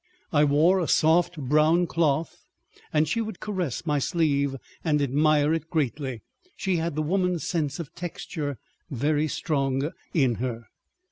[0.33, 2.43] I wore a soft brown cloth
[2.91, 7.93] and she would caress my sleeve and admire it greatly—she had the woman's sense of
[7.93, 8.57] texture
[8.89, 10.65] very strong in her.